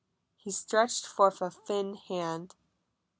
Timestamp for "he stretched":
0.35-1.05